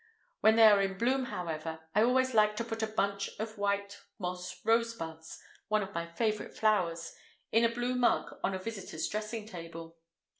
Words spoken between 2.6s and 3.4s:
put a bunch